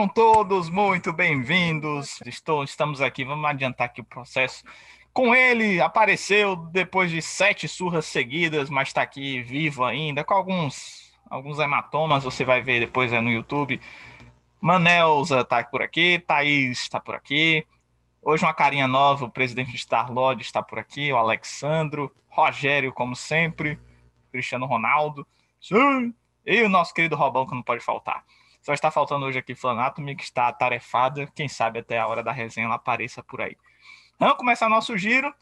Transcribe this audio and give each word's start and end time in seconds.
Sejam 0.00 0.08
todos 0.14 0.70
muito 0.70 1.12
bem-vindos. 1.12 2.20
Estou, 2.24 2.64
estamos 2.64 3.02
aqui, 3.02 3.22
vamos 3.22 3.44
adiantar 3.44 3.84
aqui 3.84 4.00
o 4.00 4.04
processo. 4.04 4.64
Com 5.12 5.34
ele, 5.34 5.78
apareceu 5.78 6.56
depois 6.56 7.10
de 7.10 7.20
sete 7.20 7.68
surras 7.68 8.06
seguidas, 8.06 8.70
mas 8.70 8.88
está 8.88 9.02
aqui 9.02 9.42
vivo 9.42 9.84
ainda, 9.84 10.24
com 10.24 10.32
alguns, 10.32 11.12
alguns 11.28 11.58
hematomas, 11.58 12.24
você 12.24 12.46
vai 12.46 12.62
ver 12.62 12.80
depois 12.80 13.12
é, 13.12 13.20
no 13.20 13.30
YouTube. 13.30 13.78
Manelza 14.58 15.40
está 15.40 15.62
por 15.62 15.82
aqui, 15.82 16.18
Thaís 16.18 16.80
está 16.80 16.98
por 16.98 17.14
aqui. 17.14 17.66
Hoje 18.22 18.42
uma 18.42 18.54
carinha 18.54 18.88
nova, 18.88 19.26
o 19.26 19.30
presidente 19.30 19.70
de 19.70 19.76
Star-Lord 19.76 20.40
está 20.40 20.62
por 20.62 20.78
aqui, 20.78 21.12
o 21.12 21.18
Alexandro, 21.18 22.10
Rogério, 22.26 22.90
como 22.90 23.14
sempre, 23.14 23.78
Cristiano 24.32 24.64
Ronaldo, 24.64 25.26
sim, 25.60 26.14
e 26.46 26.62
o 26.62 26.70
nosso 26.70 26.94
querido 26.94 27.16
Robão, 27.16 27.46
que 27.46 27.54
não 27.54 27.62
pode 27.62 27.84
faltar. 27.84 28.24
Só 28.60 28.74
está 28.74 28.90
faltando 28.90 29.26
hoje 29.26 29.38
aqui 29.38 29.54
Flanatomy, 29.54 30.14
que 30.14 30.24
está 30.24 30.48
atarefada. 30.48 31.26
Quem 31.34 31.48
sabe 31.48 31.78
até 31.78 31.98
a 31.98 32.06
hora 32.06 32.22
da 32.22 32.32
resenha 32.32 32.66
ela 32.66 32.74
apareça 32.74 33.22
por 33.22 33.40
aí. 33.40 33.56
Vamos 34.18 34.36
começar 34.36 34.68
nosso 34.68 34.96
giro. 34.98 35.34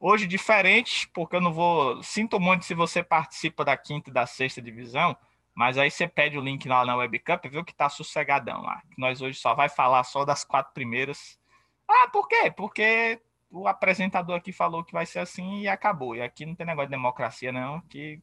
Hoje 0.00 0.26
diferente, 0.26 1.08
porque 1.12 1.36
eu 1.36 1.40
não 1.40 1.52
vou. 1.52 2.02
Sinto 2.02 2.40
muito 2.40 2.64
se 2.64 2.74
você 2.74 3.02
participa 3.02 3.64
da 3.64 3.76
quinta 3.76 4.10
e 4.10 4.12
da 4.12 4.26
sexta 4.26 4.60
divisão, 4.60 5.16
mas 5.54 5.76
aí 5.78 5.90
você 5.90 6.08
pede 6.08 6.38
o 6.38 6.40
link 6.40 6.66
lá 6.66 6.84
na 6.84 6.96
Webcup, 6.96 7.48
viu 7.48 7.64
que 7.64 7.74
tá 7.74 7.88
sossegadão 7.88 8.62
lá. 8.62 8.82
Nós 8.96 9.20
hoje 9.20 9.38
só 9.38 9.54
vai 9.54 9.68
falar 9.68 10.02
só 10.04 10.24
das 10.24 10.44
quatro 10.44 10.72
primeiras. 10.72 11.38
Ah, 11.86 12.08
por 12.08 12.26
quê? 12.26 12.50
Porque 12.50 13.20
o 13.50 13.68
apresentador 13.68 14.36
aqui 14.36 14.50
falou 14.50 14.82
que 14.82 14.94
vai 14.94 15.04
ser 15.04 15.18
assim 15.18 15.60
e 15.60 15.68
acabou. 15.68 16.16
E 16.16 16.22
aqui 16.22 16.46
não 16.46 16.54
tem 16.54 16.66
negócio 16.66 16.88
de 16.88 16.96
democracia, 16.96 17.52
não, 17.52 17.80
que 17.82 18.20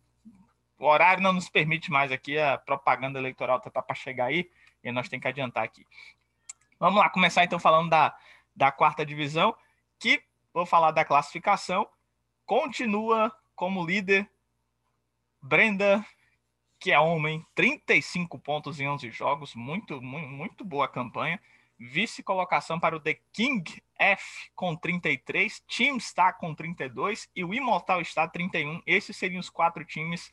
o 0.79 0.87
horário 0.87 1.21
não 1.21 1.33
nos 1.33 1.49
permite 1.49 1.91
mais 1.91 2.11
aqui, 2.11 2.39
a 2.39 2.57
propaganda 2.57 3.19
eleitoral 3.19 3.59
tá, 3.59 3.69
tá 3.69 3.81
para 3.81 3.95
chegar 3.95 4.25
aí, 4.25 4.49
e 4.83 4.91
nós 4.91 5.09
temos 5.09 5.21
que 5.21 5.27
adiantar 5.27 5.63
aqui. 5.63 5.85
Vamos 6.79 6.99
lá, 6.99 7.09
começar 7.09 7.43
então 7.43 7.59
falando 7.59 7.89
da, 7.89 8.17
da 8.55 8.71
quarta 8.71 9.05
divisão, 9.05 9.53
que 9.99 10.23
vou 10.53 10.65
falar 10.65 10.91
da 10.91 11.03
classificação. 11.03 11.87
Continua 12.45 13.35
como 13.55 13.85
líder 13.85 14.29
Brenda, 15.41 16.05
que 16.79 16.91
é 16.91 16.99
homem, 16.99 17.45
35 17.53 18.39
pontos 18.39 18.79
em 18.79 18.87
11 18.87 19.11
jogos, 19.11 19.53
muito, 19.53 20.01
muito, 20.01 20.27
muito 20.29 20.65
boa 20.65 20.87
campanha. 20.87 21.39
Vice-colocação 21.77 22.79
para 22.79 22.95
o 22.95 22.99
The 22.99 23.17
King 23.31 23.81
F 23.97 24.49
com 24.55 24.75
33, 24.75 25.61
Team 25.61 25.97
está 25.97 26.31
com 26.31 26.53
32 26.53 27.29
e 27.35 27.43
o 27.43 27.53
Imortal 27.53 28.01
está 28.01 28.27
31. 28.27 28.81
Esses 28.85 29.15
seriam 29.15 29.39
os 29.39 29.49
quatro 29.49 29.85
times 29.85 30.31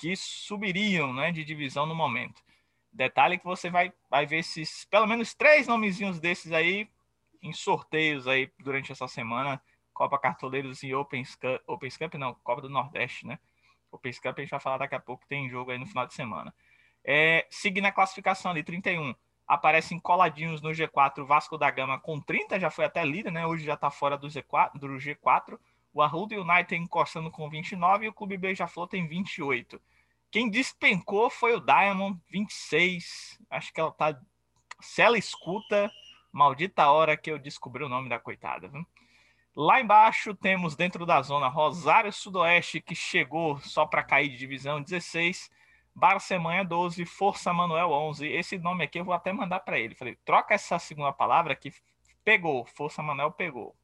que 0.00 0.16
subiriam 0.16 1.12
né, 1.12 1.30
de 1.30 1.44
divisão 1.44 1.84
no 1.84 1.94
momento. 1.94 2.42
Detalhe 2.90 3.38
que 3.38 3.44
você 3.44 3.68
vai, 3.68 3.92
vai 4.08 4.24
ver 4.24 4.38
esses, 4.38 4.86
pelo 4.86 5.06
menos 5.06 5.34
três 5.34 5.68
nomezinhos 5.68 6.18
desses 6.18 6.52
aí 6.52 6.88
em 7.42 7.52
sorteios 7.52 8.26
aí 8.26 8.50
durante 8.58 8.90
essa 8.90 9.06
semana. 9.06 9.62
Copa 9.92 10.18
Cartoleiros 10.18 10.82
e 10.82 10.94
Open 10.94 11.22
Cup, 11.22 11.60
Open 11.66 11.90
Cup 11.90 12.14
não, 12.14 12.34
Copa 12.42 12.62
do 12.62 12.70
Nordeste, 12.70 13.26
né? 13.26 13.38
Open 13.92 14.12
Cup 14.12 14.38
a 14.38 14.40
gente 14.40 14.50
vai 14.50 14.60
falar 14.60 14.78
daqui 14.78 14.94
a 14.94 15.00
pouco, 15.00 15.26
tem 15.28 15.50
jogo 15.50 15.70
aí 15.70 15.78
no 15.78 15.86
final 15.86 16.06
de 16.06 16.14
semana. 16.14 16.54
É, 17.04 17.46
seguindo 17.50 17.84
a 17.84 17.92
classificação 17.92 18.50
ali, 18.50 18.62
31, 18.62 19.14
aparecem 19.46 20.00
coladinhos 20.00 20.62
no 20.62 20.70
G4 20.70 21.26
Vasco 21.26 21.58
da 21.58 21.70
Gama 21.70 22.00
com 22.00 22.18
30, 22.18 22.58
já 22.58 22.70
foi 22.70 22.86
até 22.86 23.04
líder, 23.04 23.30
né? 23.30 23.46
Hoje 23.46 23.64
já 23.64 23.76
tá 23.76 23.90
fora 23.90 24.16
do, 24.16 24.28
Z4, 24.28 24.78
do 24.78 24.86
G4. 24.96 25.58
O 25.92 26.00
Arruda 26.00 26.40
United 26.40 26.74
encostando 26.74 27.30
com 27.30 27.50
29 27.50 28.06
e 28.06 28.08
o 28.08 28.12
Clube 28.14 28.38
Beija-Flor 28.38 28.88
tem 28.88 29.06
28. 29.06 29.80
Quem 30.30 30.48
despencou 30.48 31.28
foi 31.28 31.54
o 31.54 31.60
Diamond, 31.60 32.20
26. 32.30 33.40
Acho 33.50 33.72
que 33.72 33.80
ela 33.80 33.90
tá. 33.90 34.18
Se 34.80 35.02
ela 35.02 35.18
escuta, 35.18 35.90
maldita 36.32 36.90
hora 36.90 37.16
que 37.16 37.30
eu 37.30 37.38
descobri 37.38 37.82
o 37.82 37.88
nome 37.88 38.08
da 38.08 38.18
coitada. 38.18 38.68
Viu? 38.68 38.86
Lá 39.56 39.80
embaixo 39.80 40.32
temos 40.34 40.76
dentro 40.76 41.04
da 41.04 41.20
zona 41.20 41.48
Rosário 41.48 42.12
Sudoeste, 42.12 42.80
que 42.80 42.94
chegou 42.94 43.58
só 43.60 43.84
para 43.84 44.04
cair 44.04 44.28
de 44.28 44.38
divisão 44.38 44.80
16. 44.80 45.50
Barcemanha 45.92 46.64
12, 46.64 47.04
Força 47.04 47.52
Manuel 47.52 47.90
11. 47.90 48.28
Esse 48.28 48.56
nome 48.56 48.84
aqui 48.84 49.00
eu 49.00 49.04
vou 49.04 49.12
até 49.12 49.32
mandar 49.32 49.60
para 49.60 49.78
ele. 49.78 49.96
Falei, 49.96 50.16
troca 50.24 50.54
essa 50.54 50.78
segunda 50.78 51.12
palavra 51.12 51.56
que 51.56 51.72
pegou. 52.24 52.64
Força 52.64 53.02
Manuel 53.02 53.32
pegou. 53.32 53.74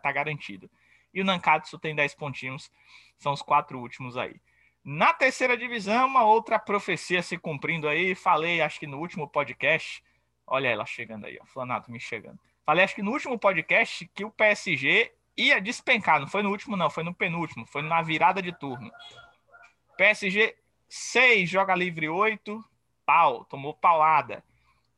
Tá 0.00 0.12
garantido. 0.12 0.70
E 1.12 1.20
o 1.20 1.24
Nankatsu 1.24 1.78
tem 1.78 1.94
10 1.94 2.14
pontinhos. 2.14 2.70
São 3.18 3.32
os 3.32 3.42
quatro 3.42 3.80
últimos 3.80 4.16
aí. 4.16 4.40
Na 4.84 5.12
terceira 5.12 5.56
divisão, 5.56 6.06
uma 6.06 6.24
outra 6.24 6.58
profecia 6.58 7.22
se 7.22 7.36
cumprindo 7.36 7.86
aí. 7.86 8.14
Falei, 8.14 8.60
acho 8.60 8.80
que 8.80 8.86
no 8.86 8.98
último 8.98 9.28
podcast. 9.28 10.02
Olha 10.46 10.68
ela 10.68 10.86
chegando 10.86 11.26
aí, 11.26 11.38
ó. 11.40 11.44
Flanato 11.44 11.90
me 11.90 12.00
chegando. 12.00 12.38
Falei, 12.64 12.84
acho 12.84 12.94
que 12.94 13.02
no 13.02 13.12
último 13.12 13.38
podcast, 13.38 14.08
que 14.14 14.24
o 14.24 14.30
PSG 14.30 15.12
ia 15.36 15.60
despencar. 15.60 16.20
Não 16.20 16.26
foi 16.26 16.42
no 16.42 16.50
último, 16.50 16.76
não. 16.76 16.90
Foi 16.90 17.04
no 17.04 17.14
penúltimo. 17.14 17.66
Foi 17.66 17.82
na 17.82 18.02
virada 18.02 18.40
de 18.40 18.52
turno. 18.52 18.90
PSG 19.96 20.56
6, 20.88 21.48
joga 21.48 21.74
livre 21.74 22.08
8. 22.08 22.64
Pau, 23.04 23.44
tomou 23.44 23.74
paulada. 23.74 24.42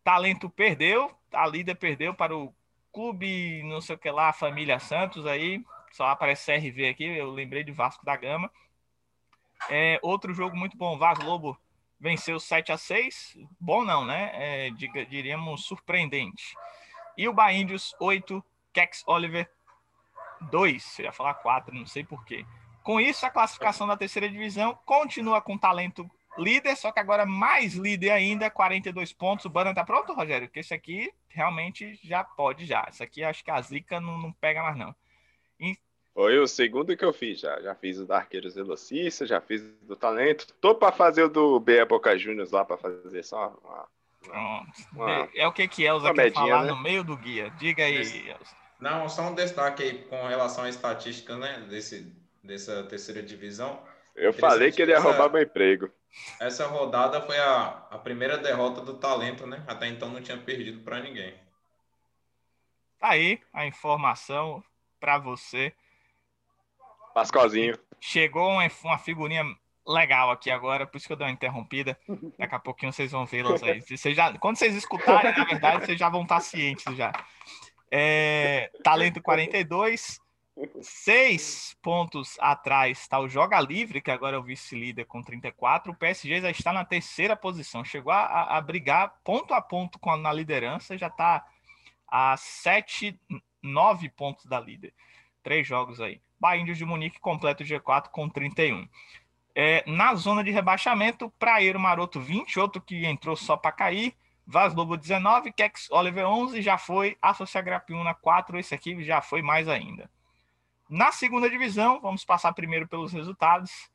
Talento 0.05 0.49
perdeu. 0.49 1.11
A 1.33 1.47
líder 1.47 1.75
perdeu 1.75 2.15
para 2.15 2.37
o 2.37 2.55
clube, 2.93 3.63
não 3.65 3.81
sei 3.81 3.97
o 3.97 3.99
que 3.99 4.11
lá, 4.11 4.33
Família 4.33 4.79
Santos 4.79 5.27
aí. 5.27 5.65
Só 5.91 6.07
aparece 6.07 6.53
CRV 6.53 6.89
aqui. 6.89 7.05
Eu 7.05 7.31
lembrei 7.31 7.65
de 7.65 7.73
Vasco 7.73 8.05
da 8.05 8.17
Gama. 8.17 8.51
É, 9.71 9.99
outro 10.03 10.35
jogo 10.35 10.57
muito 10.57 10.77
bom, 10.77 10.99
Vaz 10.99 11.19
Lobo 11.21 11.59
venceu 11.99 12.41
7 12.41 12.73
a 12.73 12.77
6 12.77 13.39
Bom 13.61 13.85
não, 13.85 14.05
né? 14.05 14.31
É, 14.35 14.71
diríamos 14.71 15.65
surpreendente. 15.65 16.57
E 17.17 17.29
o 17.29 17.33
Baíndios 17.33 17.95
8, 18.01 18.45
Kex 18.73 19.05
Oliver 19.07 19.49
2. 20.51 20.99
Eu 20.99 21.05
ia 21.05 21.13
falar 21.13 21.35
4, 21.35 21.75
não 21.75 21.87
sei 21.87 22.03
porquê. 22.03 22.45
Com 22.83 22.99
isso, 22.99 23.25
a 23.25 23.31
classificação 23.31 23.87
da 23.87 23.97
terceira 23.97 24.29
divisão 24.29 24.77
continua 24.85 25.41
com 25.41 25.57
talento 25.57 26.11
líder, 26.37 26.77
só 26.77 26.91
que 26.91 26.99
agora 26.99 27.27
mais 27.27 27.75
líder 27.75 28.11
ainda, 28.11 28.51
42 28.51 29.13
pontos. 29.13 29.45
O 29.45 29.51
Banner 29.51 29.75
tá 29.75 29.85
pronto, 29.85 30.15
Rogério? 30.15 30.49
Porque 30.49 30.61
esse 30.61 30.75
aqui 30.75 31.13
realmente 31.29 31.99
já 32.03 32.25
pode 32.25 32.67
já. 32.67 32.87
Esse 32.89 33.03
aqui 33.03 33.23
acho 33.23 33.45
que 33.45 33.51
a 33.51 33.61
zica 33.61 34.01
não, 34.01 34.19
não 34.19 34.33
pega 34.33 34.63
mais 34.63 34.77
não. 34.77 34.95
Foi 36.15 36.39
o 36.39 36.47
segundo 36.47 36.97
que 36.97 37.05
eu 37.05 37.13
fiz 37.13 37.41
já. 37.41 37.61
Já 37.61 37.75
fiz 37.75 37.99
o 37.99 38.07
da 38.07 38.19
Arqueiros 38.19 38.55
Velocista, 38.55 39.27
já 39.27 39.41
fiz 39.41 39.63
do 39.83 39.97
Talento. 39.97 40.47
Tô 40.61 40.75
para 40.75 40.93
fazer 40.93 41.25
o 41.25 41.29
do 41.29 41.59
BE 41.59 41.85
Boca 41.87 42.17
Juniors 42.19 42.51
lá 42.51 42.65
para 42.65 42.77
fazer 42.77 43.23
só 43.23 43.59
uma, 43.65 43.89
uma, 44.29 44.67
uma, 44.93 45.29
É 45.35 45.47
o 45.47 45.53
que 45.53 45.67
que 45.67 45.85
Elza 45.85 46.13
quer 46.13 46.33
falar 46.33 46.65
né? 46.65 46.71
no 46.71 46.83
meio 46.83 47.03
do 47.03 47.17
guia. 47.17 47.51
Diga 47.59 47.85
aí, 47.85 47.97
Elza. 47.97 48.63
Não, 48.79 49.09
só 49.09 49.23
um 49.23 49.35
destaque 49.35 49.83
aí 49.83 49.99
com 50.05 50.27
relação 50.27 50.65
à 50.65 50.69
estatística, 50.69 51.37
né, 51.37 51.65
desse, 51.71 52.13
dessa 52.43 52.83
terceira 52.83 53.23
divisão. 53.23 53.81
Eu 54.15 54.33
falei 54.33 54.73
que 54.73 54.83
ele 54.83 54.91
ia 54.91 54.97
essa, 54.97 55.09
roubar 55.09 55.31
meu 55.31 55.41
emprego. 55.41 55.89
Essa 56.41 56.67
rodada 56.67 57.21
foi 57.23 57.39
a, 57.39 57.87
a 57.91 57.99
primeira 57.99 58.37
derrota 58.37 58.81
do 58.81 58.95
talento, 58.95 59.47
né? 59.47 59.63
Até 59.67 59.87
então 59.87 60.11
não 60.11 60.21
tinha 60.21 60.37
perdido 60.37 60.81
para 60.81 61.01
ninguém. 61.01 61.35
Tá 62.99 63.11
aí 63.11 63.41
a 63.53 63.65
informação 63.65 64.63
para 65.01 65.17
você. 65.17 65.73
Pascoalzinho. 67.13 67.79
Chegou 68.01 68.49
uma, 68.49 68.69
uma 68.85 68.99
figurinha 68.99 69.45
legal 69.87 70.31
aqui 70.31 70.51
agora, 70.51 70.87
por 70.87 70.97
isso 70.97 71.07
que 71.07 71.13
eu 71.13 71.17
dei 71.17 71.27
uma 71.27 71.33
interrompida. 71.33 71.99
Daqui 72.39 72.55
a 72.55 72.59
pouquinho 72.59 72.93
vocês 72.93 73.11
vão 73.13 73.27
vê-las 73.27 73.63
aí. 73.63 73.81
Vocês 73.87 74.17
já, 74.17 74.37
quando 74.39 74.57
vocês 74.57 74.75
escutarem, 74.75 75.37
na 75.37 75.45
verdade, 75.45 75.85
vocês 75.85 75.99
já 75.99 76.09
vão 76.09 76.23
estar 76.23 76.41
cientes 76.41 76.97
já. 76.97 77.13
É, 77.91 78.71
talento 78.83 79.21
42, 79.21 80.21
seis 80.81 81.77
pontos 81.83 82.37
atrás 82.39 83.01
está 83.01 83.19
o 83.19 83.29
Joga 83.29 83.61
Livre, 83.61 84.01
que 84.01 84.11
agora 84.11 84.37
é 84.37 84.39
o 84.39 84.43
vice-líder 84.43 85.05
com 85.05 85.23
34. 85.23 85.93
O 85.93 85.97
PSG 85.97 86.41
já 86.41 86.51
está 86.51 86.73
na 86.73 86.85
terceira 86.85 87.37
posição, 87.37 87.85
chegou 87.85 88.13
a, 88.13 88.57
a 88.57 88.61
brigar 88.61 89.15
ponto 89.25 89.53
a 89.55 89.61
ponto 89.61 89.99
com 89.99 90.11
a, 90.11 90.17
na 90.17 90.33
liderança, 90.33 90.97
já 90.97 91.09
está 91.09 91.45
a 92.09 92.37
7, 92.37 93.19
9 93.63 94.09
pontos 94.11 94.47
da 94.47 94.61
líder. 94.61 94.95
Três 95.43 95.67
jogos 95.67 96.01
aí. 96.01 96.21
Bahia 96.43 96.75
de 96.75 96.85
Munique 96.85 97.21
completa 97.21 97.63
o 97.63 97.67
G4 97.67 98.09
com 98.09 98.29
31. 98.29 98.89
É, 99.55 99.85
na 99.87 100.13
zona 100.17 100.43
de 100.43 100.51
rebaixamento, 100.51 101.31
Praeiro 101.39 101.79
Maroto 101.79 102.21
20, 102.21 102.59
outro 102.59 102.83
que 102.83 103.07
entrou 103.07 103.37
só 103.37 103.57
para 103.57 103.71
cair. 103.71 104.13
Vaz 104.45 104.75
Lobo 104.75 104.97
19, 104.97 105.53
Kex 105.53 105.89
Oliver 105.93 106.27
11, 106.27 106.61
já 106.61 106.77
foi. 106.77 107.17
Associa 107.23 107.63
Grapiúna 107.63 108.13
4, 108.13 108.59
esse 108.59 108.75
aqui 108.75 109.05
já 109.05 109.23
foi 109.23 109.41
mais 109.41 109.69
ainda. 109.69 110.11
Na 110.91 111.13
segunda 111.13 111.49
divisão, 111.49 112.01
vamos 112.01 112.25
passar 112.25 112.53
primeiro 112.53 112.89
pelos 112.89 113.13
resultados. 113.13 113.89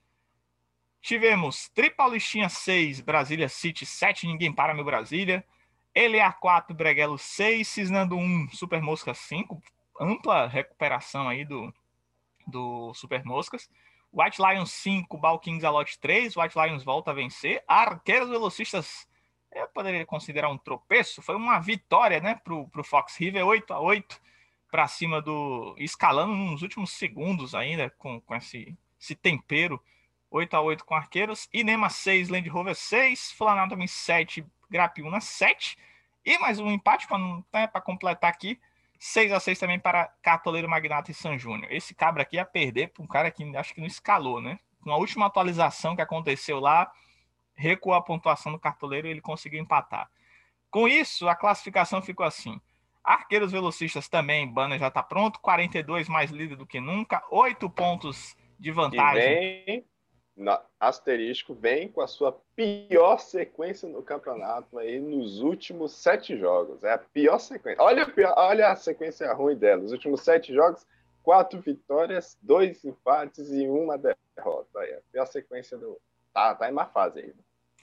Tivemos 1.02 1.68
Tripaulistinha 1.76 2.48
6, 2.48 3.02
Brasília 3.02 3.50
City 3.50 3.86
7, 3.86 4.26
ninguém 4.26 4.54
para 4.54 4.74
meu 4.74 4.86
Brasília. 4.86 5.44
Elear 5.94 6.40
4, 6.40 6.74
Breguelo 6.74 7.18
6, 7.18 7.68
Cisnando 7.68 8.16
1, 8.16 8.52
Super 8.54 8.82
Mosca 8.82 9.14
5. 9.14 9.62
Ampla 10.00 10.48
recuperação 10.48 11.28
aí 11.28 11.44
do, 11.44 11.74
do 12.48 12.94
Super 12.94 13.24
Moscas. 13.26 13.70
White 14.12 14.42
Lions 14.42 14.72
5, 14.72 15.18
Balkings 15.18 15.66
Alot 15.66 16.00
3. 16.00 16.36
White 16.36 16.58
Lions 16.58 16.84
volta 16.84 17.12
a 17.12 17.14
vencer. 17.14 17.64
Arqueiros 17.68 18.30
Velocistas 18.30 19.08
eu 19.52 19.68
poderia 19.70 20.06
considerar 20.06 20.50
um 20.50 20.58
tropeço, 20.58 21.22
foi 21.22 21.36
uma 21.36 21.60
vitória, 21.60 22.20
né, 22.20 22.36
para 22.36 22.54
o 22.54 22.84
Fox 22.84 23.18
River, 23.18 23.46
8 23.46 23.74
a 23.74 23.80
8 23.80 24.22
para 24.70 24.88
cima 24.88 25.22
do. 25.22 25.76
escalando 25.80 26.34
nos 26.34 26.62
últimos 26.62 26.92
segundos 26.92 27.56
ainda, 27.56 27.90
com, 27.92 28.20
com 28.22 28.36
esse, 28.36 28.78
esse 29.00 29.16
tempero. 29.16 29.82
8 30.30 30.56
a 30.56 30.62
8 30.62 30.84
com 30.84 30.94
arqueiros. 30.94 31.48
Inema 31.54 31.90
6, 31.90 32.28
Land 32.28 32.50
Rover 32.50 32.76
6, 32.76 33.32
Flanatomy 33.32 33.88
7, 33.88 34.46
Grapiuna 34.70 35.22
7. 35.22 35.78
E 36.26 36.38
mais 36.38 36.60
um 36.60 36.70
empate 36.70 37.08
para 37.08 37.18
né, 37.54 37.68
completar 37.84 38.30
aqui. 38.30 38.60
6 39.00 39.32
a 39.32 39.40
6 39.40 39.60
também 39.60 39.80
para 39.80 40.08
Cartoleiro 40.22 40.70
Magnata 40.70 41.12
e 41.12 41.14
San 41.14 41.38
Júnior. 41.38 41.72
Esse 41.72 41.94
cabra 41.94 42.24
aqui 42.24 42.36
ia 42.38 42.46
perder 42.46 42.90
para 42.90 43.04
um 43.04 43.08
cara 43.08 43.32
que 43.32 43.56
acho 43.56 43.74
que 43.74 43.80
não 43.80 43.88
escalou, 43.88 44.42
né? 44.42 44.60
Na 44.86 44.96
última 44.96 45.26
atualização 45.26 45.96
que 45.96 46.02
aconteceu 46.02 46.60
lá, 46.60 46.92
recuou 47.56 47.96
a 47.96 48.02
pontuação 48.02 48.52
do 48.52 48.60
cartoleiro 48.60 49.08
e 49.08 49.12
ele 49.12 49.22
conseguiu 49.22 49.60
empatar. 49.60 50.10
Com 50.70 50.88
isso, 50.88 51.28
a 51.28 51.36
classificação 51.36 52.02
ficou 52.02 52.26
assim. 52.26 52.60
Arqueiros 53.04 53.52
Velocistas 53.52 54.10
também, 54.10 54.48
Banner 54.48 54.80
já 54.80 54.90
está 54.90 55.02
pronto, 55.02 55.40
42 55.40 56.10
mais 56.10 56.30
líder 56.30 56.58
do 56.58 56.66
que 56.66 56.80
nunca, 56.80 57.24
8 57.32 57.70
pontos 57.70 58.36
de 58.60 58.72
vantagem. 58.72 59.86
Na, 60.38 60.62
asterisco, 60.80 61.56
vem 61.56 61.90
com 61.90 62.00
a 62.00 62.08
sua 62.08 62.40
pior 62.56 63.18
sequência 63.18 63.90
no 63.90 64.04
campeonato 64.04 64.78
aí 64.78 65.00
nos 65.00 65.42
últimos 65.42 65.94
sete 65.94 66.38
jogos. 66.38 66.84
É 66.84 66.94
a 66.94 66.98
pior 67.00 67.40
sequência. 67.40 67.84
Olha, 67.84 68.04
a 68.04 68.10
pior, 68.10 68.36
olha 68.38 68.70
a 68.70 68.76
sequência 68.76 69.34
ruim 69.34 69.56
dela. 69.56 69.82
Nos 69.82 69.92
últimos 69.92 70.22
sete 70.22 70.54
jogos, 70.54 70.86
quatro 71.24 71.60
vitórias, 71.60 72.38
dois 72.40 72.86
empates 72.86 73.50
e 73.50 73.68
uma 73.68 73.98
derrota. 73.98 74.80
Aí, 74.80 74.94
a 74.94 75.02
pior 75.12 75.26
sequência 75.26 75.76
do. 75.76 76.00
Tá, 76.32 76.54
tá 76.54 76.70
em 76.70 76.72
má 76.72 76.86
fase 76.86 77.20
aí. 77.20 77.34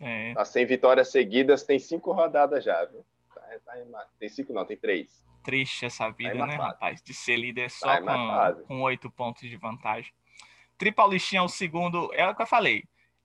É. 0.00 0.34
Tá 0.34 0.44
sem 0.44 0.64
vitórias 0.64 1.10
seguidas, 1.10 1.64
tem 1.64 1.78
cinco 1.80 2.12
rodadas 2.12 2.62
já, 2.62 2.84
viu? 2.84 3.04
Tá, 3.34 3.42
tá 3.64 3.80
em 3.80 3.88
má... 3.90 4.06
Tem 4.18 4.28
cinco, 4.28 4.52
não, 4.52 4.64
tem 4.64 4.76
três. 4.76 5.24
Triste 5.42 5.86
essa 5.86 6.08
vida, 6.10 6.38
tá 6.38 6.46
né, 6.46 6.56
fase. 6.56 6.68
rapaz? 6.68 7.02
De 7.02 7.12
ser 7.12 7.36
líder 7.36 7.70
só 7.70 7.86
tá 7.86 8.00
com, 8.00 8.62
com 8.66 8.82
oito 8.82 9.10
pontos 9.10 9.42
de 9.42 9.56
vantagem. 9.56 10.12
Tripaulistinha 10.78 11.40
é 11.40 11.42
o 11.42 11.48
segundo, 11.48 12.10
é 12.14 12.28
o 12.28 12.34
que 12.34 12.42
eu 12.42 12.46
falei. 12.46 12.84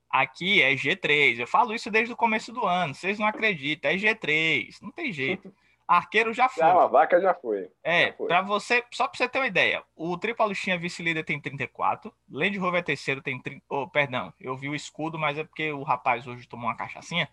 Aqui 0.09 0.61
é 0.61 0.73
G3. 0.73 1.39
Eu 1.39 1.47
falo 1.47 1.73
isso 1.73 1.91
desde 1.91 2.13
o 2.13 2.17
começo 2.17 2.51
do 2.51 2.65
ano. 2.65 2.95
Vocês 2.95 3.19
não 3.19 3.27
acreditam, 3.27 3.91
é 3.91 3.95
G3. 3.95 4.77
Não 4.81 4.91
tem 4.91 5.11
jeito. 5.11 5.53
Arqueiro 5.89 6.31
já 6.31 6.47
foi. 6.47 6.63
Não, 6.63 6.79
a 6.79 6.85
vaca 6.85 7.19
já 7.19 7.33
foi. 7.33 7.67
É, 7.83 8.11
para 8.11 8.43
você, 8.43 8.83
só 8.91 9.07
para 9.07 9.17
você 9.17 9.27
ter 9.27 9.39
uma 9.39 9.47
ideia, 9.47 9.81
o 9.95 10.15
Tripaluchinha 10.19 10.77
vice-líder 10.77 11.23
tem 11.23 11.41
34, 11.41 12.13
Land 12.29 12.55
Rover 12.59 12.81
é 12.81 12.83
terceiro 12.83 13.23
tem 13.23 13.41
30, 13.41 13.63
oh, 13.67 13.87
perdão, 13.87 14.31
eu 14.39 14.55
vi 14.55 14.69
o 14.69 14.75
escudo, 14.75 15.17
mas 15.17 15.39
é 15.39 15.43
porque 15.43 15.71
o 15.71 15.81
rapaz 15.81 16.27
hoje 16.27 16.47
tomou 16.47 16.67
uma 16.67 16.77
cachaçinha, 16.77 17.27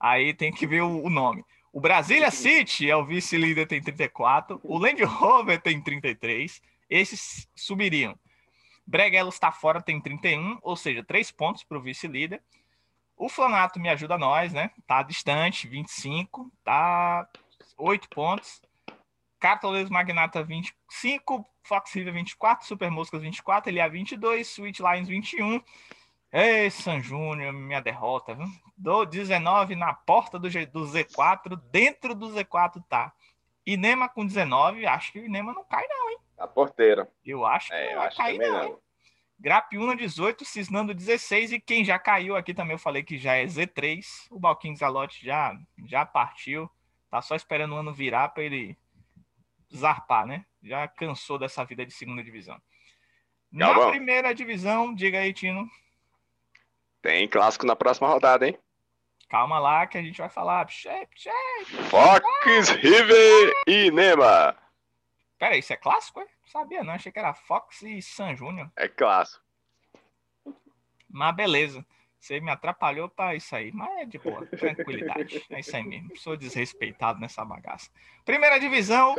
aí 0.00 0.34
tem 0.34 0.52
que 0.52 0.66
ver 0.66 0.80
o, 0.80 1.04
o 1.04 1.08
nome. 1.08 1.44
O 1.72 1.80
Brasília 1.80 2.32
City 2.32 2.90
é 2.90 2.96
o 2.96 3.04
vice-líder 3.04 3.68
tem 3.68 3.80
34, 3.80 4.58
o 4.64 4.76
Land 4.76 5.04
Rover 5.04 5.60
tem 5.60 5.80
33, 5.80 6.60
esses 6.90 7.48
subiriam. 7.54 8.18
Breguelos 8.90 9.34
está 9.34 9.52
fora, 9.52 9.80
tem 9.80 10.00
31, 10.00 10.58
ou 10.62 10.74
seja, 10.74 11.04
3 11.04 11.30
pontos 11.30 11.62
para 11.62 11.78
o 11.78 11.80
vice-líder. 11.80 12.42
O 13.16 13.28
Flanato 13.28 13.78
me 13.78 13.88
ajuda 13.88 14.18
nós, 14.18 14.52
né? 14.52 14.72
Tá 14.84 15.00
distante, 15.04 15.68
25, 15.68 16.50
tá 16.64 17.28
8 17.78 18.08
pontos. 18.08 18.60
Cartoleiros 19.38 19.90
Magnata 19.90 20.42
25, 20.42 21.46
Fox 21.62 21.92
River 21.92 22.14
24, 22.14 22.66
Super 22.66 22.90
Moscas 22.90 23.22
24, 23.22 23.72
LA 23.72 23.86
22, 23.86 24.48
Sweet 24.48 24.82
Lions 24.82 25.06
21. 25.06 25.62
Ei, 26.32 26.68
San 26.68 27.00
Júnior, 27.00 27.52
minha 27.52 27.80
derrota, 27.80 28.34
viu? 28.34 28.48
Do 28.76 29.04
19 29.04 29.76
na 29.76 29.94
porta 29.94 30.36
do, 30.36 30.50
G, 30.50 30.66
do 30.66 30.80
Z4, 30.80 31.60
dentro 31.70 32.12
do 32.12 32.28
Z4 32.30 32.82
tá. 32.88 33.12
Inema 33.64 34.08
com 34.08 34.26
19, 34.26 34.84
acho 34.84 35.12
que 35.12 35.20
o 35.20 35.24
Inema 35.24 35.52
não 35.52 35.62
cai 35.62 35.86
não, 35.86 36.10
hein? 36.10 36.18
A 36.40 36.46
porteira. 36.46 37.06
Eu 37.24 37.44
acho 37.44 37.68
que 37.68 37.74
é, 37.74 37.90
não 37.90 37.96
vai 37.96 38.14
cair 38.14 38.38
não, 38.38 38.68
não. 38.68 38.80
Grapiuna 39.38 39.94
18, 39.94 40.44
Cisnando 40.44 40.94
16 40.94 41.52
e 41.52 41.60
quem 41.60 41.84
já 41.84 41.98
caiu 41.98 42.34
aqui 42.34 42.52
também 42.54 42.72
eu 42.72 42.78
falei 42.78 43.02
que 43.02 43.18
já 43.18 43.36
é 43.36 43.44
Z3. 43.44 44.04
O 44.30 44.38
Balquinho 44.38 44.76
Zalote 44.76 45.24
já 45.24 45.54
já 45.86 46.04
partiu. 46.04 46.68
Tá 47.10 47.20
só 47.20 47.36
esperando 47.36 47.74
o 47.74 47.76
ano 47.76 47.92
virar 47.92 48.30
para 48.30 48.42
ele 48.42 48.76
zarpar, 49.74 50.26
né? 50.26 50.44
Já 50.62 50.88
cansou 50.88 51.38
dessa 51.38 51.64
vida 51.64 51.84
de 51.84 51.92
segunda 51.92 52.22
divisão. 52.22 52.60
Na 53.52 53.88
primeira 53.90 54.34
divisão, 54.34 54.94
diga 54.94 55.18
aí, 55.18 55.32
Tino. 55.32 55.68
Tem 57.02 57.28
clássico 57.28 57.66
na 57.66 57.74
próxima 57.74 58.08
rodada, 58.08 58.46
hein? 58.46 58.58
Calma 59.28 59.58
lá 59.58 59.86
que 59.86 59.96
a 59.96 60.02
gente 60.02 60.18
vai 60.18 60.28
falar. 60.28 60.66
Fox, 61.88 62.68
River 62.70 63.54
e 63.66 63.90
Nema. 63.90 64.56
Pera 65.40 65.56
isso 65.56 65.72
é 65.72 65.76
clássico? 65.76 66.20
É? 66.20 66.26
Sabia 66.44 66.84
não, 66.84 66.92
achei 66.92 67.10
que 67.10 67.18
era 67.18 67.32
Fox 67.32 67.80
e 67.80 68.02
San 68.02 68.36
Júnior. 68.36 68.70
É 68.76 68.86
clássico. 68.86 69.42
Mas 71.08 71.34
beleza. 71.34 71.84
Você 72.18 72.38
me 72.40 72.50
atrapalhou 72.50 73.08
para 73.08 73.34
isso 73.34 73.56
aí, 73.56 73.72
mas 73.72 74.00
é 74.00 74.04
de 74.04 74.18
boa, 74.18 74.44
tranquilidade. 74.44 75.42
É 75.48 75.60
isso 75.60 75.74
aí 75.74 75.82
mesmo. 75.82 76.14
Sou 76.18 76.36
desrespeitado 76.36 77.18
nessa 77.18 77.42
bagaça. 77.42 77.90
Primeira 78.22 78.60
divisão. 78.60 79.16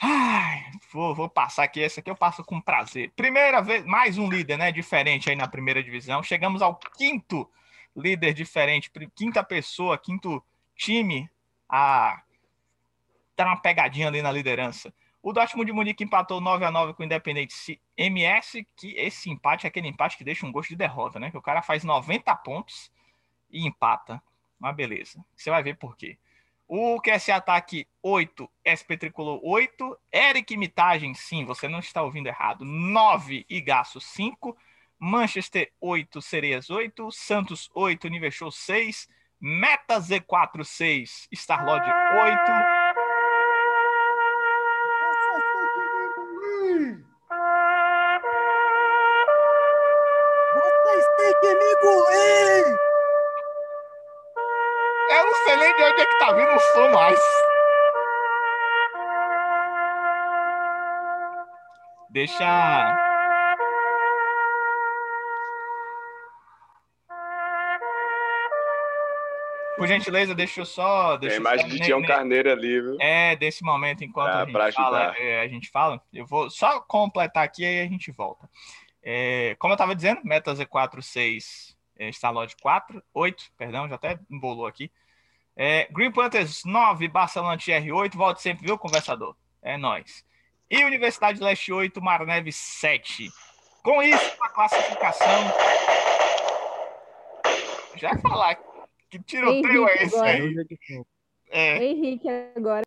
Ai, 0.00 0.70
vou, 0.90 1.14
vou 1.14 1.28
passar 1.28 1.64
aqui. 1.64 1.82
Essa 1.82 2.00
aqui 2.00 2.08
eu 2.08 2.16
passo 2.16 2.42
com 2.42 2.58
prazer. 2.58 3.10
Primeira 3.10 3.60
vez, 3.60 3.84
mais 3.84 4.16
um 4.16 4.26
líder, 4.26 4.56
né? 4.56 4.72
Diferente 4.72 5.28
aí 5.28 5.36
na 5.36 5.46
primeira 5.46 5.82
divisão. 5.82 6.22
Chegamos 6.22 6.62
ao 6.62 6.76
quinto 6.96 7.46
líder 7.94 8.32
diferente, 8.32 8.90
quinta 9.14 9.44
pessoa, 9.44 9.98
quinto 9.98 10.42
time 10.74 11.30
a 11.68 12.22
dar 13.36 13.48
uma 13.48 13.60
pegadinha 13.60 14.08
ali 14.08 14.22
na 14.22 14.32
liderança. 14.32 14.90
O 15.22 15.32
Dortmund 15.32 15.66
de 15.66 15.72
Munique 15.72 16.02
empatou 16.02 16.40
9 16.40 16.64
a 16.64 16.70
9 16.70 16.94
com 16.94 17.02
o 17.02 17.06
Independente 17.06 17.80
MS, 17.96 18.66
que 18.74 18.94
esse 18.96 19.30
empate 19.30 19.66
é 19.66 19.68
aquele 19.68 19.88
empate 19.88 20.16
que 20.16 20.24
deixa 20.24 20.46
um 20.46 20.52
gosto 20.52 20.70
de 20.70 20.76
derrota, 20.76 21.18
né? 21.20 21.30
Que 21.30 21.36
o 21.36 21.42
cara 21.42 21.60
faz 21.60 21.84
90 21.84 22.34
pontos 22.36 22.90
e 23.50 23.66
empata. 23.66 24.22
Mas 24.58 24.74
beleza. 24.74 25.22
Você 25.36 25.50
vai 25.50 25.62
ver 25.62 25.76
por 25.76 25.96
quê. 25.96 26.18
O 26.66 27.00
QS 27.00 27.30
Ataque 27.30 27.86
8, 28.02 28.48
SP 28.62 28.96
Tricolor 28.96 29.40
8, 29.42 29.98
Eric 30.12 30.56
Mitagem, 30.56 31.12
sim, 31.14 31.44
você 31.44 31.66
não 31.66 31.80
está 31.80 32.00
ouvindo 32.00 32.28
errado, 32.28 32.64
9 32.64 33.44
e 33.50 33.60
Gaço 33.60 34.00
5, 34.00 34.56
Manchester 34.96 35.72
8, 35.80 36.22
Sereias 36.22 36.70
8, 36.70 37.10
Santos 37.10 37.68
8, 37.74 38.08
Nível 38.08 38.30
Show 38.30 38.52
6, 38.52 39.08
Meta 39.40 39.98
Z4 39.98 40.62
6, 40.62 41.28
Starlord 41.32 41.84
8, 41.84 42.79
que 56.70 56.78
vindo 56.78 56.86
o 56.86 56.88
som 56.88 56.92
mais. 56.92 57.20
Deixa. 62.10 62.96
Por 69.76 69.86
gentileza, 69.86 70.34
deixa 70.34 70.60
eu 70.60 70.66
só. 70.66 71.16
Deixa 71.16 71.36
Tem 71.36 71.42
mais 71.42 71.64
de 71.64 71.80
Tião 71.80 72.02
Carneiro 72.02 72.52
ali, 72.52 72.80
viu? 72.80 72.96
É, 73.00 73.34
desse 73.36 73.62
momento, 73.64 74.04
enquanto 74.04 74.28
ah, 74.28 74.42
a, 74.42 74.46
gente 74.46 74.74
fala, 74.74 75.16
é, 75.16 75.40
a 75.40 75.48
gente 75.48 75.70
fala, 75.70 76.02
eu 76.12 76.26
vou 76.26 76.50
só 76.50 76.80
completar 76.80 77.44
aqui 77.44 77.62
e 77.62 77.66
aí 77.66 77.80
a 77.80 77.86
gente 77.86 78.12
volta. 78.12 78.50
É, 79.02 79.56
como 79.58 79.72
eu 79.72 79.76
estava 79.76 79.94
dizendo, 79.94 80.20
Meta 80.22 80.52
Z4, 80.52 81.00
6, 81.00 81.76
é, 81.98 82.08
Starlord 82.10 82.54
4, 82.60 83.02
8, 83.14 83.52
perdão, 83.56 83.88
já 83.88 83.94
até 83.94 84.18
embolou 84.30 84.66
aqui. 84.66 84.90
É, 85.62 85.86
Green 85.92 86.10
Panthers 86.10 86.64
9, 86.64 87.06
Barcelona 87.08 87.58
TR8, 87.58 88.16
volte 88.16 88.40
sempre, 88.40 88.64
viu, 88.64 88.78
conversador? 88.78 89.36
É 89.60 89.76
nós. 89.76 90.24
E 90.70 90.82
Universidade 90.82 91.38
Leste 91.38 91.70
8, 91.70 92.00
Mar 92.00 92.24
Neves 92.24 92.56
7. 92.56 93.28
Com 93.82 94.02
isso, 94.02 94.36
a 94.40 94.48
classificação. 94.48 95.28
Já 97.96 98.18
falar 98.20 98.56
que 99.10 99.22
tiroteio 99.22 99.86
é 99.86 100.02
esse 100.02 100.18
aí? 100.18 100.54
É. 101.50 101.84
Henrique 101.84 102.26
agora. 102.56 102.82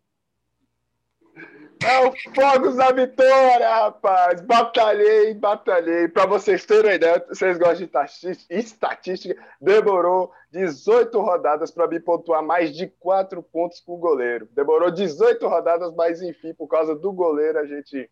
É 1.86 2.06
o 2.06 2.12
Fogos 2.34 2.76
da 2.76 2.90
Vitória, 2.92 3.68
rapaz! 3.68 4.40
Batalhei, 4.40 5.34
batalhei. 5.34 6.08
Para 6.08 6.24
vocês 6.24 6.64
terem 6.64 6.84
uma 6.84 6.94
ideia, 6.94 7.22
vocês 7.28 7.58
gostam 7.58 7.86
de 7.86 8.46
estatística, 8.48 9.46
demorou 9.60 10.32
18 10.50 11.20
rodadas 11.20 11.70
para 11.70 11.86
me 11.86 12.00
pontuar 12.00 12.42
mais 12.42 12.74
de 12.74 12.86
4 12.88 13.42
pontos 13.42 13.80
com 13.80 13.96
o 13.96 13.98
goleiro. 13.98 14.48
Demorou 14.52 14.90
18 14.90 15.46
rodadas, 15.46 15.94
mas 15.94 16.22
enfim, 16.22 16.54
por 16.54 16.68
causa 16.68 16.94
do 16.94 17.12
goleiro, 17.12 17.58
a 17.58 17.66
gente 17.66 18.10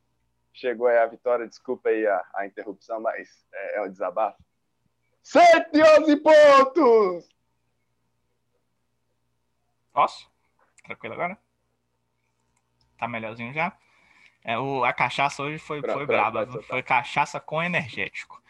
chegou 0.53 0.87
aí 0.87 0.99
à 0.99 1.07
vitória. 1.07 1.49
Desculpa 1.49 1.89
aí 1.89 2.07
a, 2.07 2.23
a 2.35 2.47
interrupção, 2.47 3.01
mas 3.01 3.47
é, 3.55 3.79
é 3.79 3.83
um 3.83 3.91
desabafo. 3.91 4.37
111 5.23 6.17
pontos! 6.17 7.29
Posso? 9.95 10.31
Tranquilo 10.85 11.15
agora? 11.15 11.39
Tá 13.03 13.09
melhorzinho 13.09 13.53
já? 13.53 13.73
É, 14.45 14.57
o, 14.57 14.85
a 14.85 14.93
cachaça 14.93 15.43
hoje 15.43 15.59
foi, 15.59 15.81
Pra- 15.81 15.93
foi 15.95 16.07
pra- 16.07 16.31
braba. 16.31 16.47
pra- 16.47 16.63
Foi 16.63 16.83
cachaça 16.85 17.41
com 17.41 17.61
energético. 17.61 18.41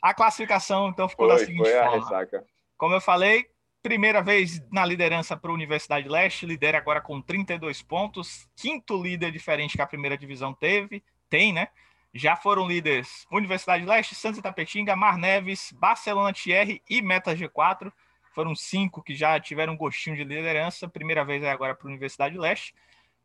A 0.00 0.14
classificação, 0.14 0.88
então, 0.88 1.08
ficou 1.08 1.26
Foi, 1.26 1.34
da 1.36 1.44
seguinte 1.44 1.68
forma. 1.68 2.28
Como 2.76 2.94
eu 2.94 3.00
falei, 3.00 3.50
primeira 3.82 4.22
vez 4.22 4.62
na 4.70 4.84
liderança 4.86 5.36
para 5.36 5.50
a 5.50 5.54
Universidade 5.54 6.08
Leste, 6.08 6.46
lidera 6.46 6.78
agora 6.78 7.00
com 7.00 7.20
32 7.20 7.82
pontos, 7.82 8.48
quinto 8.54 9.02
líder 9.02 9.32
diferente 9.32 9.74
que 9.76 9.82
a 9.82 9.86
primeira 9.86 10.16
divisão 10.16 10.54
teve, 10.54 11.02
tem, 11.28 11.52
né? 11.52 11.66
Já 12.14 12.36
foram 12.36 12.68
líderes 12.68 13.26
Universidade 13.32 13.84
Leste, 13.84 14.14
Santos 14.14 14.38
Itapetinga, 14.38 14.94
Mar 14.94 15.18
Neves, 15.18 15.72
Barcelona 15.72 16.32
Thierry 16.32 16.80
e 16.88 17.02
Meta 17.02 17.34
G4. 17.34 17.92
Foram 18.32 18.54
cinco 18.54 19.02
que 19.02 19.12
já 19.16 19.40
tiveram 19.40 19.72
um 19.72 19.76
gostinho 19.76 20.14
de 20.14 20.22
liderança. 20.22 20.86
Primeira 20.88 21.24
vez 21.24 21.42
é 21.42 21.50
agora 21.50 21.74
para 21.74 21.88
a 21.88 21.90
Universidade 21.90 22.38
Leste. 22.38 22.72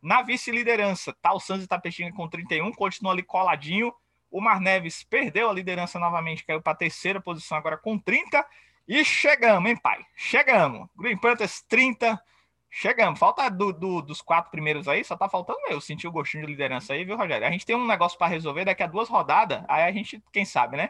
Na 0.04 0.22
vice-liderança, 0.22 1.16
tá 1.22 1.32
o 1.34 1.40
Santos 1.40 1.64
Itapetinga 1.64 2.14
com 2.14 2.28
31, 2.28 2.72
continua 2.74 3.14
ali 3.14 3.24
coladinho. 3.24 3.94
O 4.30 4.42
Mar 4.42 4.60
Neves 4.60 5.02
perdeu 5.04 5.50
a 5.50 5.54
liderança 5.54 5.98
novamente, 5.98 6.44
caiu 6.46 6.62
para 6.62 6.74
a 6.74 6.76
terceira 6.76 7.22
posição 7.22 7.58
agora 7.58 7.78
com 7.78 7.98
30. 7.98 8.46
E 8.86 9.06
chegamos, 9.06 9.70
hein, 9.70 9.78
pai? 9.78 10.06
Chegamos. 10.16 10.90
Green 10.98 11.18
Panthers 11.18 11.62
30. 11.62 12.22
Chegamos. 12.70 13.18
Falta 13.20 13.48
do, 13.50 13.72
do- 13.72 14.02
dos 14.02 14.22
quatro 14.22 14.50
primeiros 14.52 14.88
aí, 14.88 15.04
só 15.06 15.16
tá 15.16 15.30
faltando 15.30 15.60
eu. 15.70 15.80
Senti 15.80 16.06
o 16.08 16.12
gostinho 16.12 16.46
de 16.46 16.52
liderança 16.52 16.92
aí, 16.94 17.06
viu, 17.06 17.16
Rogério? 17.16 17.48
A 17.48 17.52
gente 17.52 17.66
tem 17.66 17.76
um 17.76 17.86
negócio 17.88 18.18
para 18.18 18.28
resolver 18.28 18.66
daqui 18.66 18.84
a 18.84 18.88
duas 18.88 19.08
rodadas. 19.08 19.64
Aí 19.70 19.84
a 19.84 19.92
gente, 19.92 20.22
quem 20.34 20.44
sabe, 20.44 20.76
né? 20.76 20.90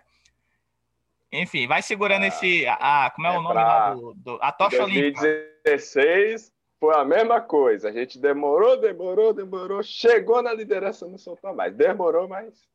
Enfim, 1.32 1.68
vai 1.68 1.82
segurando 1.82 2.24
Ah, 2.24 2.28
esse. 2.28 2.66
A, 2.68 3.06
a- 3.06 3.10
como 3.12 3.28
é, 3.28 3.36
é 3.36 3.38
o 3.38 3.42
nome 3.42 3.56
pra- 3.56 3.64
lá 3.64 3.94
do, 3.96 4.14
do- 4.16 4.40
A 4.42 4.52
tocha 4.52 4.82
olímpica. 4.84 5.20
2016 5.66 6.53
foi 6.84 6.96
a 6.96 7.06
mesma 7.06 7.40
coisa. 7.40 7.88
A 7.88 7.92
gente 7.94 8.20
demorou, 8.20 8.76
demorou, 8.78 9.34
demorou, 9.34 9.82
chegou 9.82 10.42
na 10.42 10.52
liderança, 10.52 11.08
não 11.08 11.18
soltou 11.18 11.56
mais. 11.56 11.74
Demorou, 11.74 12.28
mas 12.28 12.68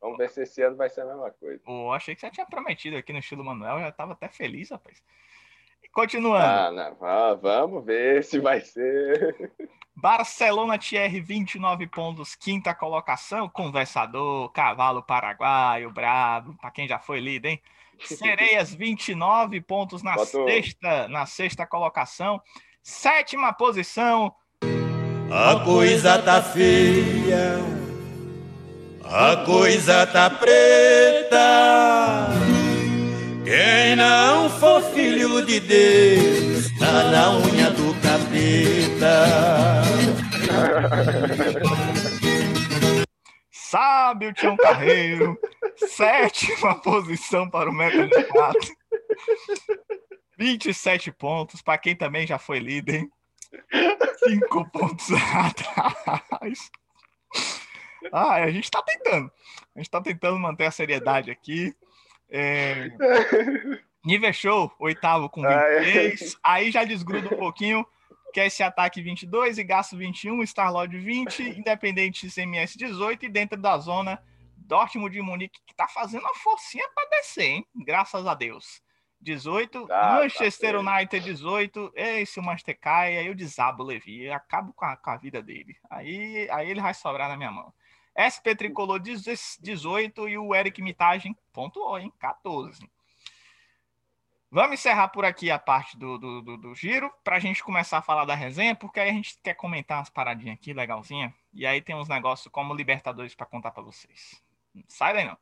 vamos 0.00 0.18
ver 0.18 0.30
se 0.30 0.42
esse 0.42 0.60
ano 0.62 0.76
vai 0.76 0.90
ser 0.90 1.02
a 1.02 1.04
mesma 1.04 1.30
coisa. 1.30 1.60
Pô, 1.64 1.92
achei 1.92 2.12
que 2.12 2.20
você 2.20 2.28
tinha 2.28 2.44
prometido 2.44 2.96
aqui 2.96 3.12
no 3.12 3.20
estilo 3.20 3.44
Manuel, 3.44 3.78
já 3.78 3.92
tava 3.92 4.14
até 4.14 4.26
feliz, 4.28 4.70
rapaz. 4.70 5.00
Continuando. 5.92 6.44
Ah, 6.44 6.72
não, 6.72 6.94
va- 6.96 7.34
vamos 7.34 7.84
ver 7.84 8.24
se 8.24 8.40
vai 8.40 8.60
ser. 8.60 9.52
Barcelona 9.94 10.76
TR 10.76 11.20
29 11.20 11.86
pontos, 11.86 12.34
quinta 12.34 12.74
colocação, 12.74 13.48
conversador, 13.48 14.50
cavalo 14.50 15.04
paraguaio, 15.04 15.88
brabo, 15.92 16.56
para 16.56 16.72
quem 16.72 16.88
já 16.88 16.98
foi 16.98 17.20
líder, 17.20 17.48
hein? 17.50 17.62
Sereias 18.02 18.74
29 18.74 19.60
pontos 19.60 20.02
na 20.02 20.16
Bota 20.16 20.36
o- 20.36 20.48
sexta, 20.48 21.06
na 21.06 21.26
sexta 21.26 21.64
colocação, 21.64 22.42
sétima 22.82 23.52
posição, 23.52 24.32
A 25.30 25.60
coisa 25.64 26.18
tá 26.18 26.42
feia, 26.42 27.58
a 29.04 29.36
coisa 29.46 30.06
tá 30.06 30.28
preta. 30.28 31.38
Quem 33.44 33.96
não 33.96 34.50
for 34.50 34.82
filho 34.92 35.44
de 35.46 35.60
Deus, 35.60 36.68
tá 36.78 37.04
na 37.04 37.30
unha 37.38 37.70
do 37.70 37.94
capeta. 38.02 39.22
sabe 43.52 44.26
o 44.26 44.34
Tião 44.34 44.54
Carreiro, 44.56 45.38
sétima 45.76 46.74
posição 46.82 47.48
para 47.48 47.70
o 47.70 47.72
Meta 47.72 48.06
de 48.06 48.24
4. 48.24 48.72
27 50.42 51.12
pontos, 51.12 51.62
para 51.62 51.78
quem 51.78 51.94
também 51.94 52.26
já 52.26 52.36
foi 52.36 52.58
líder, 52.58 53.00
hein? 53.00 53.12
5 54.18 54.70
pontos 54.70 55.08
atrás. 55.32 56.70
Ah, 58.12 58.34
a 58.34 58.50
gente 58.50 58.68
tá 58.70 58.82
tentando. 58.82 59.30
A 59.74 59.78
gente 59.78 59.90
tá 59.90 60.00
tentando 60.00 60.38
manter 60.38 60.66
a 60.66 60.70
seriedade 60.70 61.30
aqui. 61.30 61.72
É... 62.28 62.88
Nível 64.04 64.32
show, 64.32 64.72
oitavo 64.80 65.30
com 65.30 65.46
Ai, 65.46 65.78
ai. 65.78 65.84
26. 66.10 66.36
Aí 66.42 66.70
já 66.72 66.82
desgruda 66.82 67.32
um 67.32 67.38
pouquinho, 67.38 67.86
que 68.32 68.40
é 68.40 68.46
esse 68.46 68.64
ataque 68.64 69.00
22 69.00 69.58
e 69.58 69.64
gasto 69.64 69.96
21, 69.96 70.42
Starlord 70.42 70.98
20, 70.98 71.40
Independente 71.58 72.28
CMS 72.28 72.76
18 72.76 73.26
e 73.26 73.28
dentro 73.28 73.56
da 73.56 73.78
zona 73.78 74.20
Dortmund 74.56 75.14
de 75.14 75.22
Munique, 75.22 75.60
que 75.64 75.74
tá 75.74 75.86
fazendo 75.86 76.22
uma 76.22 76.34
forcinha 76.34 76.88
para 76.94 77.08
descer, 77.10 77.44
hein? 77.44 77.66
Graças 77.76 78.26
a 78.26 78.34
Deus. 78.34 78.82
18, 79.22 79.86
Tá, 79.86 80.20
Manchester 80.20 80.72
tá 80.72 80.78
United 80.78 81.24
18, 81.24 81.92
esse 81.94 82.40
o 82.40 82.42
Manchester 82.42 82.78
cai, 82.78 83.16
aí 83.16 83.26
eu 83.26 83.34
desabo 83.34 83.82
o 83.82 83.86
Levi, 83.86 84.28
acabo 84.30 84.72
com 84.72 84.84
a, 84.84 84.96
com 84.96 85.10
a 85.10 85.16
vida 85.16 85.40
dele. 85.40 85.76
Aí, 85.88 86.48
aí 86.50 86.70
ele 86.70 86.80
vai 86.80 86.92
sobrar 86.92 87.28
na 87.28 87.36
minha 87.36 87.50
mão. 87.50 87.72
SP 88.14 88.54
Tricolor 88.54 89.00
18 89.00 90.28
e 90.28 90.36
o 90.36 90.54
Eric 90.54 90.82
Mitagem 90.82 91.36
pontuou, 91.52 91.98
hein? 91.98 92.12
14. 92.18 92.86
Vamos 94.50 94.74
encerrar 94.74 95.08
por 95.08 95.24
aqui 95.24 95.50
a 95.50 95.58
parte 95.58 95.96
do, 95.96 96.18
do, 96.18 96.42
do, 96.42 96.56
do 96.58 96.74
giro, 96.74 97.10
para 97.24 97.36
a 97.36 97.38
gente 97.38 97.64
começar 97.64 97.98
a 97.98 98.02
falar 98.02 98.26
da 98.26 98.34
resenha, 98.34 98.74
porque 98.74 99.00
aí 99.00 99.08
a 99.08 99.12
gente 99.12 99.38
quer 99.42 99.54
comentar 99.54 99.96
umas 99.96 100.10
paradinhas 100.10 100.58
aqui, 100.58 100.74
legalzinha. 100.74 101.34
E 101.54 101.66
aí 101.66 101.80
tem 101.80 101.96
uns 101.96 102.06
negócios 102.06 102.52
como 102.52 102.74
Libertadores 102.74 103.34
para 103.34 103.46
contar 103.46 103.70
para 103.70 103.82
vocês. 103.82 104.42
Sai 104.88 105.14
daí 105.14 105.24
não. 105.24 105.38